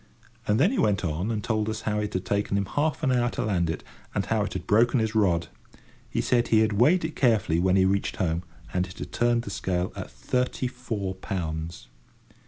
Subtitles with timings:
[0.47, 3.11] And then he went on, and told us how it had taken him half an
[3.11, 3.83] hour to land it,
[4.15, 5.47] and how it had broken his rod.
[6.09, 8.41] He said he had weighed it carefully when he reached home,
[8.73, 11.87] and it had turned the scale at thirty four pounds.